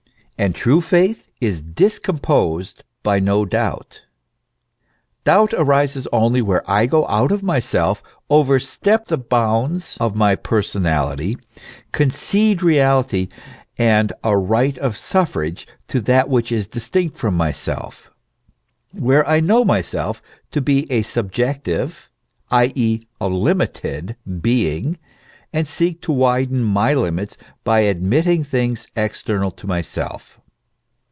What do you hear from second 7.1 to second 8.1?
of myself,